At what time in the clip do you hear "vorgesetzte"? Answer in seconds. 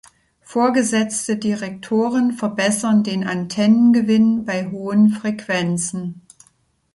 0.41-1.37